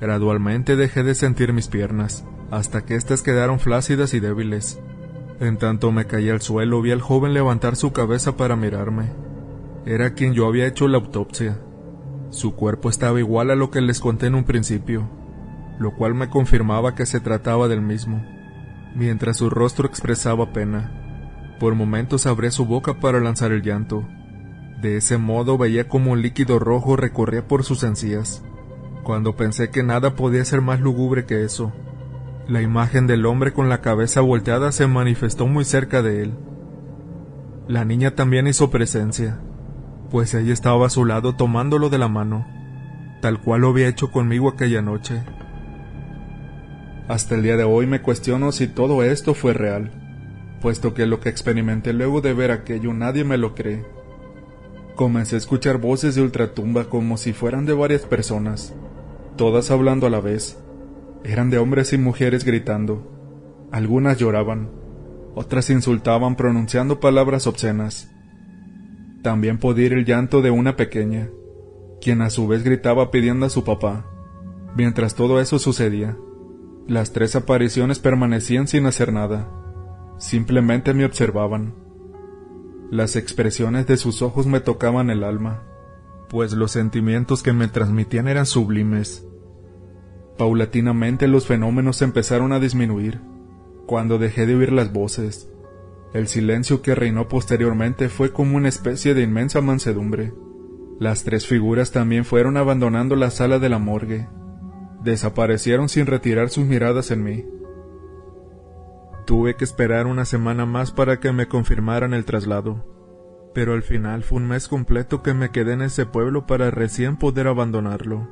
Gradualmente 0.00 0.76
dejé 0.76 1.02
de 1.02 1.14
sentir 1.14 1.52
mis 1.52 1.66
piernas, 1.66 2.24
hasta 2.50 2.84
que 2.84 2.94
éstas 2.94 3.22
quedaron 3.22 3.58
flácidas 3.58 4.14
y 4.14 4.20
débiles. 4.20 4.78
En 5.40 5.56
tanto 5.56 5.90
me 5.90 6.04
caí 6.04 6.28
al 6.28 6.42
suelo 6.42 6.82
vi 6.82 6.92
al 6.92 7.00
joven 7.00 7.34
levantar 7.34 7.74
su 7.74 7.92
cabeza 7.92 8.36
para 8.36 8.54
mirarme. 8.54 9.10
Era 9.86 10.12
quien 10.12 10.34
yo 10.34 10.46
había 10.46 10.66
hecho 10.66 10.86
la 10.86 10.98
autopsia. 10.98 11.58
Su 12.30 12.54
cuerpo 12.54 12.88
estaba 12.88 13.18
igual 13.18 13.50
a 13.50 13.56
lo 13.56 13.70
que 13.70 13.80
les 13.80 13.98
conté 13.98 14.26
en 14.26 14.36
un 14.36 14.44
principio, 14.44 15.08
lo 15.80 15.96
cual 15.96 16.14
me 16.14 16.30
confirmaba 16.30 16.94
que 16.94 17.04
se 17.04 17.18
trataba 17.18 17.66
del 17.66 17.80
mismo, 17.80 18.24
mientras 18.94 19.38
su 19.38 19.50
rostro 19.50 19.88
expresaba 19.88 20.52
pena. 20.52 21.56
Por 21.58 21.74
momentos 21.74 22.26
abría 22.26 22.52
su 22.52 22.66
boca 22.66 23.00
para 23.00 23.20
lanzar 23.20 23.50
el 23.50 23.62
llanto. 23.62 24.06
De 24.80 24.96
ese 24.96 25.18
modo 25.18 25.58
veía 25.58 25.88
como 25.88 26.12
un 26.12 26.22
líquido 26.22 26.58
rojo 26.58 26.96
recorría 26.96 27.46
por 27.46 27.64
sus 27.64 27.82
encías. 27.82 28.44
Cuando 29.02 29.34
pensé 29.34 29.70
que 29.70 29.82
nada 29.82 30.14
podía 30.14 30.44
ser 30.44 30.60
más 30.60 30.80
lúgubre 30.80 31.26
que 31.26 31.44
eso, 31.44 31.72
la 32.46 32.62
imagen 32.62 33.06
del 33.06 33.26
hombre 33.26 33.52
con 33.52 33.68
la 33.68 33.80
cabeza 33.80 34.20
volteada 34.20 34.70
se 34.72 34.86
manifestó 34.86 35.46
muy 35.46 35.64
cerca 35.64 36.00
de 36.00 36.22
él. 36.22 36.34
La 37.66 37.84
niña 37.84 38.14
también 38.14 38.46
hizo 38.46 38.70
presencia, 38.70 39.40
pues 40.10 40.34
ella 40.34 40.52
estaba 40.52 40.86
a 40.86 40.90
su 40.90 41.04
lado 41.04 41.36
tomándolo 41.36 41.88
de 41.88 41.98
la 41.98 42.08
mano, 42.08 42.46
tal 43.20 43.40
cual 43.40 43.62
lo 43.62 43.68
había 43.68 43.88
hecho 43.88 44.10
conmigo 44.10 44.48
aquella 44.48 44.82
noche. 44.82 45.22
Hasta 47.08 47.34
el 47.34 47.42
día 47.42 47.56
de 47.56 47.64
hoy 47.64 47.86
me 47.86 48.02
cuestiono 48.02 48.52
si 48.52 48.68
todo 48.68 49.02
esto 49.02 49.34
fue 49.34 49.52
real, 49.52 49.90
puesto 50.60 50.94
que 50.94 51.06
lo 51.06 51.20
que 51.20 51.28
experimenté 51.28 51.92
luego 51.92 52.20
de 52.20 52.34
ver 52.34 52.50
aquello 52.50 52.92
nadie 52.92 53.24
me 53.24 53.38
lo 53.38 53.54
cree. 53.54 53.84
Comencé 54.96 55.36
a 55.36 55.38
escuchar 55.38 55.78
voces 55.78 56.14
de 56.14 56.22
ultratumba 56.22 56.84
como 56.84 57.16
si 57.16 57.32
fueran 57.32 57.66
de 57.66 57.72
varias 57.72 58.02
personas, 58.02 58.74
todas 59.36 59.70
hablando 59.70 60.06
a 60.06 60.10
la 60.10 60.20
vez 60.20 60.58
eran 61.24 61.50
de 61.50 61.58
hombres 61.58 61.92
y 61.92 61.98
mujeres 61.98 62.44
gritando. 62.44 63.68
Algunas 63.72 64.18
lloraban, 64.18 64.70
otras 65.34 65.70
insultaban 65.70 66.34
pronunciando 66.34 66.98
palabras 66.98 67.46
obscenas. 67.46 68.09
También 69.22 69.58
podía 69.58 69.86
ir 69.86 69.92
el 69.92 70.04
llanto 70.04 70.42
de 70.42 70.50
una 70.50 70.76
pequeña, 70.76 71.28
quien 72.00 72.22
a 72.22 72.30
su 72.30 72.48
vez 72.48 72.62
gritaba 72.62 73.10
pidiendo 73.10 73.46
a 73.46 73.50
su 73.50 73.64
papá. 73.64 74.06
Mientras 74.76 75.14
todo 75.14 75.40
eso 75.40 75.58
sucedía, 75.58 76.16
las 76.86 77.12
tres 77.12 77.36
apariciones 77.36 77.98
permanecían 77.98 78.66
sin 78.66 78.86
hacer 78.86 79.12
nada. 79.12 79.48
Simplemente 80.18 80.94
me 80.94 81.04
observaban. 81.04 81.74
Las 82.90 83.16
expresiones 83.16 83.86
de 83.86 83.96
sus 83.96 84.22
ojos 84.22 84.46
me 84.46 84.60
tocaban 84.60 85.10
el 85.10 85.22
alma, 85.22 85.62
pues 86.28 86.52
los 86.52 86.72
sentimientos 86.72 87.42
que 87.42 87.52
me 87.52 87.68
transmitían 87.68 88.26
eran 88.26 88.46
sublimes 88.46 89.26
Paulatinamente 90.40 91.28
los 91.28 91.46
fenómenos 91.46 92.00
empezaron 92.00 92.52
a 92.52 92.60
disminuir. 92.60 93.20
Cuando 93.84 94.16
dejé 94.16 94.46
de 94.46 94.54
oír 94.54 94.72
las 94.72 94.90
voces, 94.90 95.50
el 96.12 96.26
silencio 96.26 96.82
que 96.82 96.94
reinó 96.94 97.28
posteriormente 97.28 98.08
fue 98.08 98.32
como 98.32 98.56
una 98.56 98.68
especie 98.68 99.14
de 99.14 99.22
inmensa 99.22 99.60
mansedumbre. 99.60 100.32
Las 100.98 101.24
tres 101.24 101.46
figuras 101.46 101.92
también 101.92 102.24
fueron 102.24 102.56
abandonando 102.56 103.16
la 103.16 103.30
sala 103.30 103.58
de 103.58 103.68
la 103.68 103.78
morgue. 103.78 104.28
Desaparecieron 105.02 105.88
sin 105.88 106.06
retirar 106.06 106.50
sus 106.50 106.66
miradas 106.66 107.10
en 107.10 107.22
mí. 107.22 107.46
Tuve 109.24 109.54
que 109.54 109.64
esperar 109.64 110.06
una 110.06 110.24
semana 110.24 110.66
más 110.66 110.90
para 110.90 111.20
que 111.20 111.32
me 111.32 111.46
confirmaran 111.46 112.12
el 112.12 112.24
traslado, 112.24 112.84
pero 113.54 113.74
al 113.74 113.82
final 113.82 114.24
fue 114.24 114.38
un 114.38 114.48
mes 114.48 114.66
completo 114.66 115.22
que 115.22 115.32
me 115.32 115.50
quedé 115.50 115.74
en 115.74 115.82
ese 115.82 116.06
pueblo 116.06 116.46
para 116.46 116.70
recién 116.70 117.16
poder 117.16 117.46
abandonarlo. 117.46 118.28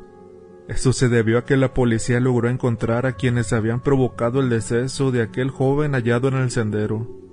Eso 0.68 0.92
se 0.92 1.08
debió 1.08 1.38
a 1.38 1.44
que 1.44 1.56
la 1.56 1.73
policía 1.73 2.20
logró 2.20 2.50
encontrar 2.50 3.06
a 3.06 3.12
quienes 3.12 3.52
habían 3.52 3.80
provocado 3.80 4.40
el 4.40 4.50
deceso 4.50 5.12
de 5.12 5.23
aquel 5.23 5.50
joven 5.50 5.92
hallado 5.92 6.28
en 6.28 6.35
el 6.35 6.50
sendero. 6.50 7.27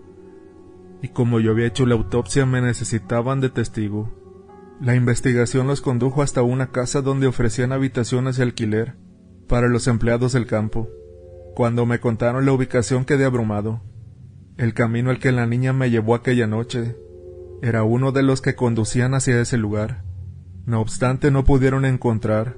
Y 1.02 1.10
como 1.10 1.40
yo 1.40 1.52
había 1.52 1.68
hecho 1.68 1.86
la 1.86 1.96
autopsia 1.96 2.46
me 2.46 2.62
necesitaban 2.62 3.42
de 3.42 3.50
testigo. 3.50 4.12
La 4.82 4.96
investigación 4.96 5.68
los 5.68 5.82
condujo 5.82 6.22
hasta 6.22 6.42
una 6.42 6.72
casa 6.72 7.02
donde 7.02 7.28
ofrecían 7.28 7.72
habitaciones 7.72 8.38
de 8.38 8.44
alquiler 8.44 8.96
para 9.48 9.68
los 9.68 9.88
empleados 9.88 10.34
del 10.34 10.48
campo. 10.48 10.90
Cuando 11.56 11.86
me 11.86 12.00
contaron 12.00 12.46
la 12.46 12.52
ubicación 12.52 13.06
quedé 13.06 13.26
abrumado. 13.26 13.82
El 14.58 14.74
camino 14.74 15.10
al 15.10 15.20
que 15.20 15.32
la 15.32 15.46
niña 15.46 15.74
me 15.74 15.90
llevó 15.90 16.16
aquella 16.16 16.48
noche 16.48 16.98
era 17.62 17.84
uno 17.84 18.12
de 18.12 18.24
los 18.24 18.42
que 18.42 18.56
conducían 18.56 19.14
hacia 19.14 19.40
ese 19.40 19.58
lugar. 19.58 20.04
No 20.66 20.82
obstante, 20.82 21.32
no 21.32 21.46
pudieron 21.46 21.86
encontrar 21.86 22.58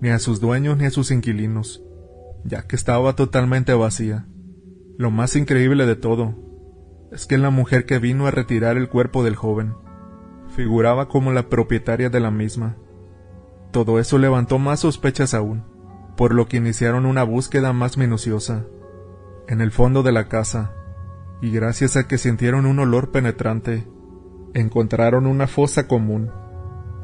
ni 0.00 0.10
a 0.10 0.18
sus 0.18 0.40
dueños 0.40 0.78
ni 0.78 0.84
a 0.84 0.90
sus 0.90 1.10
inquilinos, 1.10 1.82
ya 2.44 2.62
que 2.66 2.76
estaba 2.76 3.16
totalmente 3.16 3.72
vacía. 3.74 4.26
Lo 4.96 5.10
más 5.10 5.34
increíble 5.34 5.86
de 5.86 5.96
todo 5.96 6.47
es 7.10 7.26
que 7.26 7.38
la 7.38 7.50
mujer 7.50 7.86
que 7.86 7.98
vino 7.98 8.26
a 8.26 8.30
retirar 8.30 8.76
el 8.76 8.88
cuerpo 8.88 9.24
del 9.24 9.36
joven 9.36 9.74
figuraba 10.54 11.08
como 11.08 11.32
la 11.32 11.48
propietaria 11.48 12.10
de 12.10 12.20
la 12.20 12.30
misma. 12.30 12.76
Todo 13.70 13.98
eso 13.98 14.18
levantó 14.18 14.58
más 14.58 14.80
sospechas 14.80 15.34
aún, 15.34 15.64
por 16.16 16.34
lo 16.34 16.48
que 16.48 16.56
iniciaron 16.56 17.06
una 17.06 17.22
búsqueda 17.22 17.72
más 17.72 17.96
minuciosa. 17.96 18.64
En 19.46 19.60
el 19.60 19.70
fondo 19.70 20.02
de 20.02 20.12
la 20.12 20.28
casa, 20.28 20.74
y 21.40 21.50
gracias 21.50 21.96
a 21.96 22.08
que 22.08 22.18
sintieron 22.18 22.66
un 22.66 22.78
olor 22.80 23.10
penetrante, 23.10 23.86
encontraron 24.54 25.26
una 25.26 25.46
fosa 25.46 25.86
común, 25.86 26.30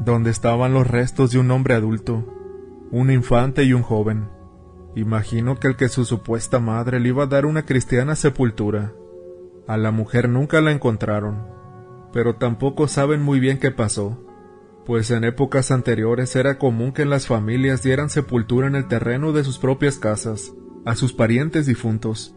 donde 0.01 0.31
estaban 0.31 0.75
los 0.75 0.87
restos 0.87 1.31
de 1.31 1.39
un 1.39 1.51
hombre 1.51 1.75
adulto, 1.75 2.25
un 2.91 3.11
infante 3.11 3.65
y 3.65 3.73
un 3.73 3.83
joven. 3.83 4.29
Imagino 4.97 5.59
que 5.59 5.69
el 5.69 5.77
que 5.77 5.89
su 5.89 6.05
supuesta 6.05 6.59
madre 6.59 7.01
le 7.01 7.09
iba 7.09 7.25
a 7.25 7.29
dar 7.29 7.47
una 7.47 7.65
cristiana 7.65 8.15
sepultura. 8.15 8.93
A 9.67 9.77
la 9.77 9.91
mujer 9.91 10.29
nunca 10.29 10.61
la 10.61 10.73
encontraron, 10.73 11.47
pero 12.13 12.37
tampoco 12.37 12.87
saben 12.87 13.23
muy 13.23 13.41
bien 13.41 13.59
qué 13.59 13.71
pasó, 13.71 14.21
pues 14.85 15.11
en 15.11 15.25
épocas 15.25 15.71
anteriores 15.71 16.37
era 16.37 16.59
común 16.59 16.93
que 16.93 17.07
las 17.07 17.27
familias 17.27 17.83
dieran 17.83 18.11
sepultura 18.11 18.67
en 18.67 18.75
el 18.75 18.89
terreno 18.89 19.33
de 19.33 19.43
sus 19.43 19.59
propias 19.59 19.99
casas, 19.99 20.53
a 20.85 20.95
sus 20.95 21.15
parientes 21.15 21.67
difuntos. 21.67 22.37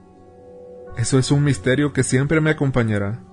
Eso 0.98 1.20
es 1.20 1.32
un 1.32 1.44
misterio 1.44 1.92
que 1.92 2.04
siempre 2.04 2.40
me 2.40 2.52
acompañará. 2.52 3.24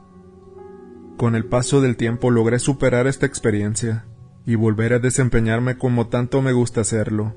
Con 1.16 1.36
el 1.36 1.46
paso 1.46 1.80
del 1.80 1.96
tiempo 1.96 2.30
logré 2.30 2.58
superar 2.58 3.06
esta 3.06 3.26
experiencia 3.26 4.04
y 4.44 4.56
volver 4.56 4.92
a 4.92 4.98
desempeñarme 4.98 5.78
como 5.78 6.08
tanto 6.08 6.42
me 6.42 6.52
gusta 6.52 6.80
hacerlo. 6.80 7.34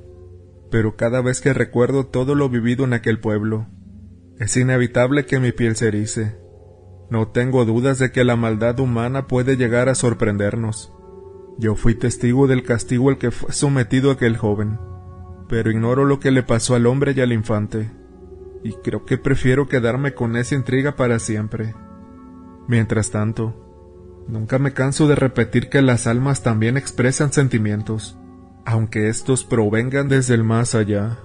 Pero 0.71 0.95
cada 0.97 1.21
vez 1.21 1.39
que 1.39 1.53
recuerdo 1.53 2.07
todo 2.07 2.35
lo 2.35 2.49
vivido 2.49 2.83
en 2.83 2.93
aquel 2.93 3.19
pueblo, 3.19 3.67
es 4.39 4.57
inevitable 4.57 5.25
que 5.25 5.39
mi 5.39 5.51
piel 5.51 5.75
se 5.75 5.87
erice. 5.87 6.46
No 7.09 7.29
tengo 7.29 7.63
dudas 7.63 7.99
de 7.99 8.11
que 8.11 8.23
la 8.23 8.35
maldad 8.35 8.79
humana 8.79 9.27
puede 9.27 9.55
llegar 9.55 9.87
a 9.87 9.95
sorprendernos. 9.95 10.93
Yo 11.57 11.75
fui 11.75 11.95
testigo 11.95 12.47
del 12.47 12.63
castigo 12.63 13.09
al 13.09 13.17
que 13.17 13.31
fue 13.31 13.51
sometido 13.51 14.11
aquel 14.11 14.37
joven, 14.37 14.77
pero 15.47 15.71
ignoro 15.71 16.05
lo 16.05 16.19
que 16.19 16.31
le 16.31 16.43
pasó 16.43 16.75
al 16.75 16.85
hombre 16.85 17.13
y 17.15 17.21
al 17.21 17.31
infante, 17.31 17.89
y 18.63 18.73
creo 18.73 19.05
que 19.05 19.17
prefiero 19.17 19.67
quedarme 19.67 20.13
con 20.13 20.35
esa 20.35 20.55
intriga 20.55 20.95
para 20.95 21.19
siempre. 21.19 21.73
Mientras 22.67 23.09
tanto, 23.11 24.25
nunca 24.27 24.59
me 24.59 24.73
canso 24.73 25.07
de 25.07 25.15
repetir 25.15 25.69
que 25.69 25.81
las 25.81 26.05
almas 26.05 26.43
también 26.43 26.77
expresan 26.77 27.31
sentimientos, 27.31 28.19
aunque 28.65 29.07
estos 29.07 29.45
provengan 29.45 30.09
desde 30.09 30.35
el 30.35 30.43
más 30.43 30.75
allá. 30.75 31.19